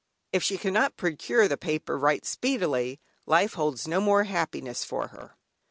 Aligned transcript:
If 0.33 0.41
she 0.41 0.57
cannot 0.57 0.97
procure 0.97 1.47
the 1.47 1.57
paper 1.57 1.95
right 1.95 2.25
speedily, 2.25 2.99
life 3.27 3.53
holds 3.53 3.87
no 3.87 4.01
more 4.01 4.23
happiness 4.23 4.83
for 4.83 5.09
her. 5.09 5.35